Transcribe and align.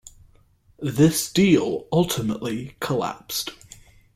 This 0.79 1.31
deal 1.31 1.87
ultimately 1.91 2.75
collapsed. 2.79 3.51